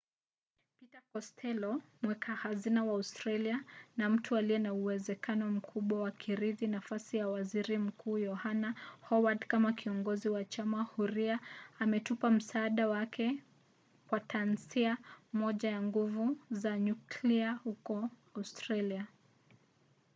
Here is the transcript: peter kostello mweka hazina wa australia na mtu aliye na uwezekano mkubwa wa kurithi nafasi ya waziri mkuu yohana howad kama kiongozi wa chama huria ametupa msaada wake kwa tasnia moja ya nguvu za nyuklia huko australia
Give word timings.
peter 0.77 1.03
kostello 1.13 1.71
mweka 2.01 2.33
hazina 2.35 2.83
wa 2.83 2.93
australia 2.93 3.63
na 3.97 4.09
mtu 4.09 4.35
aliye 4.37 4.59
na 4.59 4.73
uwezekano 4.73 5.51
mkubwa 5.51 6.01
wa 6.01 6.11
kurithi 6.11 6.67
nafasi 6.67 7.17
ya 7.17 7.27
waziri 7.27 7.77
mkuu 7.77 8.17
yohana 8.17 8.75
howad 9.01 9.45
kama 9.47 9.73
kiongozi 9.73 10.29
wa 10.29 10.43
chama 10.45 10.83
huria 10.83 11.39
ametupa 11.79 12.31
msaada 12.31 12.87
wake 12.89 13.43
kwa 14.07 14.19
tasnia 14.19 14.97
moja 15.33 15.69
ya 15.69 15.81
nguvu 15.81 16.37
za 16.51 16.79
nyuklia 16.79 17.51
huko 17.53 18.09
australia 18.33 19.07